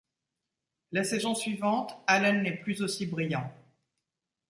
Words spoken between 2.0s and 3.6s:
Allen n'est plus aussi brillant.